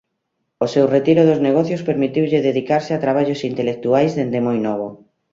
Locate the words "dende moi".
4.17-4.57